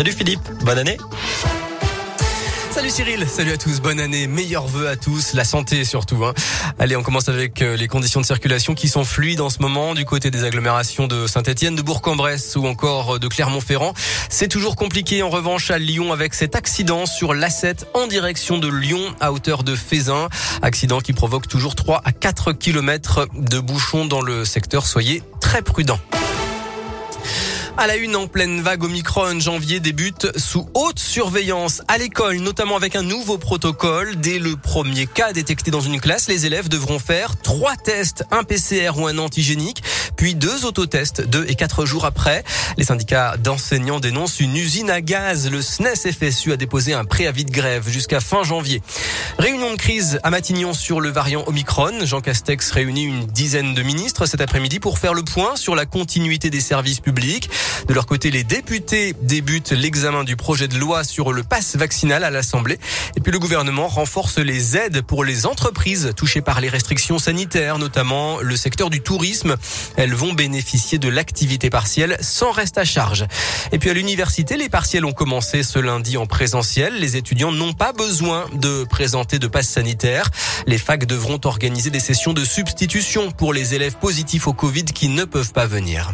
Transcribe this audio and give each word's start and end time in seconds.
Salut 0.00 0.16
Philippe, 0.16 0.48
bonne 0.64 0.78
année. 0.78 0.96
Salut 2.70 2.88
Cyril, 2.88 3.26
salut 3.28 3.50
à 3.50 3.56
tous, 3.56 3.80
bonne 3.80 3.98
année, 3.98 4.28
meilleurs 4.28 4.68
vœux 4.68 4.86
à 4.86 4.94
tous, 4.94 5.32
la 5.32 5.42
santé 5.42 5.84
surtout. 5.84 6.24
Hein. 6.24 6.34
Allez, 6.78 6.94
on 6.94 7.02
commence 7.02 7.28
avec 7.28 7.62
euh, 7.62 7.76
les 7.76 7.88
conditions 7.88 8.20
de 8.20 8.24
circulation 8.24 8.76
qui 8.76 8.86
sont 8.86 9.02
fluides 9.02 9.40
en 9.40 9.50
ce 9.50 9.60
moment 9.60 9.94
du 9.94 10.04
côté 10.04 10.30
des 10.30 10.44
agglomérations 10.44 11.08
de 11.08 11.26
Saint-Etienne, 11.26 11.74
de 11.74 11.82
Bourg-en-Bresse 11.82 12.54
ou 12.54 12.68
encore 12.68 13.16
euh, 13.16 13.18
de 13.18 13.26
Clermont-Ferrand. 13.26 13.92
C'est 14.28 14.46
toujours 14.46 14.76
compliqué 14.76 15.24
en 15.24 15.30
revanche 15.30 15.72
à 15.72 15.80
Lyon 15.80 16.12
avec 16.12 16.32
cet 16.34 16.54
accident 16.54 17.04
sur 17.04 17.34
l'A7 17.34 17.78
en 17.94 18.06
direction 18.06 18.58
de 18.58 18.68
Lyon 18.68 19.02
à 19.18 19.32
hauteur 19.32 19.64
de 19.64 19.74
Fézin. 19.74 20.28
Accident 20.62 21.00
qui 21.00 21.12
provoque 21.12 21.48
toujours 21.48 21.74
3 21.74 22.02
à 22.04 22.12
4 22.12 22.52
kilomètres 22.52 23.26
de 23.34 23.58
bouchons 23.58 24.04
dans 24.04 24.20
le 24.20 24.44
secteur. 24.44 24.86
Soyez 24.86 25.24
très 25.40 25.60
prudents. 25.60 25.98
À 27.80 27.86
la 27.86 27.94
une 27.94 28.16
en 28.16 28.26
pleine 28.26 28.60
vague 28.60 28.82
Omicron, 28.82 29.38
janvier 29.38 29.78
débute 29.78 30.36
sous 30.36 30.68
haute 30.74 30.98
surveillance 30.98 31.80
à 31.86 31.96
l'école, 31.96 32.38
notamment 32.38 32.74
avec 32.74 32.96
un 32.96 33.04
nouveau 33.04 33.38
protocole. 33.38 34.16
Dès 34.16 34.40
le 34.40 34.56
premier 34.56 35.06
cas 35.06 35.32
détecté 35.32 35.70
dans 35.70 35.80
une 35.80 36.00
classe, 36.00 36.26
les 36.26 36.44
élèves 36.44 36.68
devront 36.68 36.98
faire 36.98 37.40
trois 37.40 37.76
tests, 37.76 38.24
un 38.32 38.42
PCR 38.42 38.94
ou 38.96 39.06
un 39.06 39.16
antigénique, 39.18 39.84
puis 40.18 40.34
deux 40.34 40.66
autotests 40.66 41.22
deux 41.26 41.46
et 41.48 41.54
quatre 41.54 41.86
jours 41.86 42.04
après. 42.04 42.42
Les 42.76 42.84
syndicats 42.84 43.36
d'enseignants 43.36 44.00
dénoncent 44.00 44.40
une 44.40 44.56
usine 44.56 44.90
à 44.90 45.00
gaz. 45.00 45.48
Le 45.48 45.62
SNES 45.62 46.12
FSU 46.12 46.52
a 46.52 46.56
déposé 46.56 46.92
un 46.92 47.04
préavis 47.04 47.44
de 47.44 47.52
grève 47.52 47.88
jusqu'à 47.88 48.18
fin 48.18 48.42
janvier. 48.42 48.82
Réunion 49.38 49.70
de 49.70 49.76
crise 49.76 50.18
à 50.24 50.30
Matignon 50.30 50.74
sur 50.74 51.00
le 51.00 51.08
variant 51.08 51.44
Omicron. 51.46 52.04
Jean 52.04 52.20
Castex 52.20 52.72
réunit 52.72 53.04
une 53.04 53.26
dizaine 53.26 53.74
de 53.74 53.82
ministres 53.82 54.26
cet 54.26 54.40
après-midi 54.40 54.80
pour 54.80 54.98
faire 54.98 55.14
le 55.14 55.22
point 55.22 55.54
sur 55.54 55.76
la 55.76 55.86
continuité 55.86 56.50
des 56.50 56.60
services 56.60 56.98
publics. 56.98 57.48
De 57.86 57.94
leur 57.94 58.06
côté, 58.06 58.32
les 58.32 58.42
députés 58.42 59.14
débutent 59.22 59.70
l'examen 59.70 60.24
du 60.24 60.34
projet 60.34 60.66
de 60.66 60.76
loi 60.78 61.04
sur 61.04 61.32
le 61.32 61.44
pass 61.44 61.76
vaccinal 61.76 62.24
à 62.24 62.30
l'Assemblée. 62.30 62.80
Et 63.16 63.20
puis 63.20 63.30
le 63.30 63.38
gouvernement 63.38 63.86
renforce 63.86 64.38
les 64.38 64.76
aides 64.76 65.02
pour 65.02 65.22
les 65.22 65.46
entreprises 65.46 66.12
touchées 66.16 66.40
par 66.40 66.60
les 66.60 66.68
restrictions 66.68 67.20
sanitaires, 67.20 67.78
notamment 67.78 68.40
le 68.40 68.56
secteur 68.56 68.90
du 68.90 69.00
tourisme. 69.00 69.54
Elles 70.08 70.14
vont 70.14 70.32
bénéficier 70.32 70.96
de 70.96 71.10
l'activité 71.10 71.68
partielle 71.68 72.16
sans 72.22 72.50
reste 72.50 72.78
à 72.78 72.86
charge. 72.86 73.26
Et 73.72 73.78
puis 73.78 73.90
à 73.90 73.92
l'université, 73.92 74.56
les 74.56 74.70
partiels 74.70 75.04
ont 75.04 75.12
commencé 75.12 75.62
ce 75.62 75.78
lundi 75.78 76.16
en 76.16 76.24
présentiel. 76.24 76.94
Les 76.94 77.18
étudiants 77.18 77.52
n'ont 77.52 77.74
pas 77.74 77.92
besoin 77.92 78.46
de 78.54 78.84
présenter 78.84 79.38
de 79.38 79.46
passe 79.48 79.68
sanitaire. 79.68 80.30
Les 80.66 80.78
facs 80.78 81.04
devront 81.04 81.38
organiser 81.44 81.90
des 81.90 82.00
sessions 82.00 82.32
de 82.32 82.42
substitution 82.42 83.30
pour 83.32 83.52
les 83.52 83.74
élèves 83.74 83.98
positifs 83.98 84.46
au 84.46 84.54
Covid 84.54 84.86
qui 84.86 85.10
ne 85.10 85.24
peuvent 85.26 85.52
pas 85.52 85.66
venir. 85.66 86.10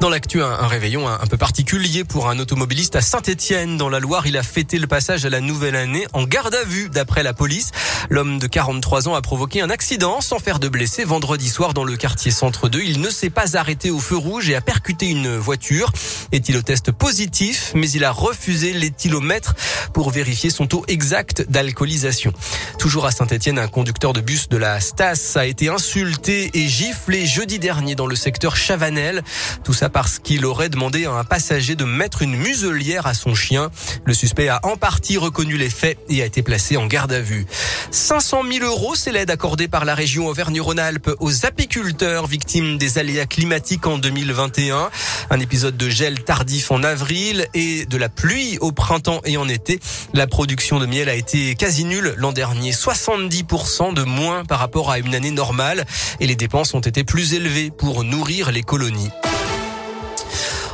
Dans 0.00 0.08
l'actu, 0.08 0.42
un, 0.42 0.66
réveillon 0.66 1.06
un, 1.06 1.18
peu 1.26 1.36
particulier 1.36 2.04
pour 2.04 2.30
un 2.30 2.38
automobiliste 2.38 2.96
à 2.96 3.02
Saint-Étienne 3.02 3.76
dans 3.76 3.90
la 3.90 4.00
Loire. 4.00 4.26
Il 4.26 4.38
a 4.38 4.42
fêté 4.42 4.78
le 4.78 4.86
passage 4.86 5.26
à 5.26 5.28
la 5.28 5.40
nouvelle 5.42 5.76
année 5.76 6.06
en 6.14 6.24
garde 6.24 6.54
à 6.54 6.64
vue, 6.64 6.88
d'après 6.88 7.22
la 7.22 7.34
police. 7.34 7.70
L'homme 8.08 8.38
de 8.38 8.46
43 8.46 9.08
ans 9.08 9.14
a 9.14 9.20
provoqué 9.20 9.60
un 9.60 9.68
accident 9.68 10.22
sans 10.22 10.38
faire 10.38 10.58
de 10.58 10.70
blessés 10.70 11.04
vendredi 11.04 11.50
soir 11.50 11.74
dans 11.74 11.84
le 11.84 11.98
quartier 11.98 12.30
Centre 12.30 12.70
2. 12.70 12.80
Il 12.80 13.02
ne 13.02 13.10
s'est 13.10 13.28
pas 13.28 13.58
arrêté 13.58 13.90
au 13.90 13.98
feu 13.98 14.16
rouge 14.16 14.48
et 14.48 14.56
a 14.56 14.62
percuté 14.62 15.10
une 15.10 15.36
voiture. 15.36 15.92
Est-il 16.32 16.56
positif, 16.98 17.72
mais 17.74 17.90
il 17.90 18.02
a 18.02 18.10
refusé 18.10 18.72
l'éthylomètre 18.72 19.54
pour 19.92 20.10
vérifier 20.10 20.48
son 20.48 20.66
taux 20.66 20.82
exact 20.88 21.44
d'alcoolisation. 21.50 22.32
Toujours 22.78 23.04
à 23.04 23.10
Saint-Etienne, 23.10 23.58
un 23.58 23.68
conducteur 23.68 24.14
de 24.14 24.22
bus 24.22 24.48
de 24.48 24.56
la 24.56 24.80
Stas 24.80 25.34
a 25.34 25.44
été 25.44 25.68
insulté 25.68 26.50
et 26.54 26.68
giflé 26.68 27.26
jeudi 27.26 27.58
dernier 27.58 27.94
dans 27.94 28.06
le 28.06 28.16
secteur 28.16 28.56
Chavanel. 28.56 29.22
Tout 29.62 29.74
ça 29.74 29.89
parce 29.90 30.18
qu'il 30.18 30.46
aurait 30.46 30.68
demandé 30.68 31.06
à 31.06 31.12
un 31.12 31.24
passager 31.24 31.74
de 31.74 31.84
mettre 31.84 32.22
une 32.22 32.36
muselière 32.36 33.06
à 33.06 33.14
son 33.14 33.34
chien. 33.34 33.70
Le 34.04 34.14
suspect 34.14 34.48
a 34.48 34.60
en 34.62 34.76
partie 34.76 35.18
reconnu 35.18 35.56
les 35.56 35.70
faits 35.70 35.98
et 36.08 36.22
a 36.22 36.24
été 36.24 36.42
placé 36.42 36.76
en 36.76 36.86
garde 36.86 37.12
à 37.12 37.20
vue. 37.20 37.46
500 37.90 38.42
000 38.50 38.64
euros, 38.64 38.94
c'est 38.94 39.12
l'aide 39.12 39.30
accordée 39.30 39.68
par 39.68 39.84
la 39.84 39.94
région 39.94 40.26
Auvergne-Rhône-Alpes 40.26 41.10
aux 41.18 41.46
apiculteurs 41.46 42.26
victimes 42.26 42.78
des 42.78 42.98
aléas 42.98 43.26
climatiques 43.26 43.86
en 43.86 43.98
2021. 43.98 44.90
Un 45.30 45.40
épisode 45.40 45.76
de 45.76 45.88
gel 45.88 46.22
tardif 46.22 46.70
en 46.70 46.82
avril 46.82 47.46
et 47.54 47.86
de 47.86 47.96
la 47.96 48.08
pluie 48.08 48.58
au 48.60 48.72
printemps 48.72 49.20
et 49.24 49.36
en 49.36 49.48
été. 49.48 49.80
La 50.14 50.26
production 50.26 50.78
de 50.78 50.86
miel 50.86 51.08
a 51.08 51.14
été 51.14 51.54
quasi 51.54 51.84
nulle 51.84 52.14
l'an 52.16 52.32
dernier, 52.32 52.72
70% 52.72 53.94
de 53.94 54.02
moins 54.02 54.44
par 54.44 54.58
rapport 54.58 54.90
à 54.90 54.98
une 54.98 55.14
année 55.14 55.30
normale 55.30 55.84
et 56.20 56.26
les 56.26 56.36
dépenses 56.36 56.74
ont 56.74 56.80
été 56.80 57.04
plus 57.04 57.34
élevées 57.34 57.70
pour 57.70 58.04
nourrir 58.04 58.52
les 58.52 58.62
colonies. 58.62 59.10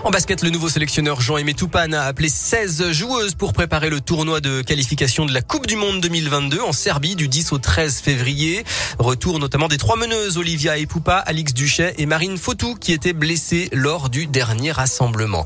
En 0.06 0.10
basket, 0.10 0.44
le 0.44 0.50
nouveau 0.50 0.68
sélectionneur 0.68 1.20
Jean-Aimé 1.20 1.52
Toupane 1.52 1.92
a 1.92 2.04
appelé 2.04 2.28
16 2.28 2.92
joueuses 2.92 3.34
pour 3.34 3.52
préparer 3.52 3.90
le 3.90 4.00
tournoi 4.00 4.40
de 4.40 4.62
qualification 4.62 5.26
de 5.26 5.34
la 5.34 5.42
Coupe 5.42 5.66
du 5.66 5.74
Monde 5.74 6.00
2022 6.00 6.60
en 6.60 6.72
Serbie 6.72 7.16
du 7.16 7.26
10 7.26 7.50
au 7.50 7.58
13 7.58 7.98
février. 7.98 8.62
Retour 9.00 9.40
notamment 9.40 9.66
des 9.66 9.78
trois 9.78 9.96
meneuses 9.96 10.38
Olivia 10.38 10.78
Epoupa, 10.78 11.16
Alix 11.16 11.54
Duchet 11.54 11.96
et 11.98 12.06
Marine 12.06 12.38
Fautou 12.38 12.76
qui 12.76 12.92
étaient 12.92 13.14
blessées 13.14 13.68
lors 13.72 14.08
du 14.08 14.28
dernier 14.28 14.70
rassemblement. 14.70 15.44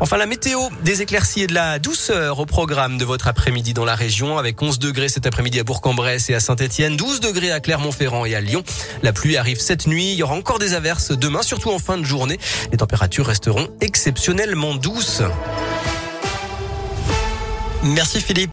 Enfin, 0.00 0.16
la 0.16 0.26
météo, 0.26 0.58
des 0.82 1.02
éclaircies 1.02 1.42
et 1.42 1.46
de 1.46 1.54
la 1.54 1.78
douceur 1.78 2.40
au 2.40 2.46
programme 2.46 2.98
de 2.98 3.04
votre 3.04 3.28
après-midi 3.28 3.74
dans 3.74 3.84
la 3.84 3.94
région 3.94 4.38
avec 4.38 4.60
11 4.60 4.80
degrés 4.80 5.08
cet 5.08 5.26
après-midi 5.26 5.60
à 5.60 5.62
Bourg-en-Bresse 5.62 6.30
et 6.30 6.34
à 6.34 6.40
Saint-Etienne, 6.40 6.96
12 6.96 7.20
degrés 7.20 7.52
à 7.52 7.60
Clermont-Ferrand 7.60 8.24
et 8.24 8.34
à 8.34 8.40
Lyon. 8.40 8.64
La 9.04 9.12
pluie 9.12 9.36
arrive 9.36 9.60
cette 9.60 9.86
nuit. 9.86 10.10
Il 10.10 10.18
y 10.18 10.24
aura 10.24 10.34
encore 10.34 10.58
des 10.58 10.74
averses 10.74 11.12
demain, 11.12 11.42
surtout 11.42 11.70
en 11.70 11.78
fin 11.78 11.96
de 11.96 12.04
journée. 12.04 12.40
Les 12.72 12.78
températures 12.78 13.26
resteront 13.26 13.68
exceptionnellement 14.00 14.74
douces. 14.76 15.22
Merci 17.82 18.22
Philippe. 18.22 18.48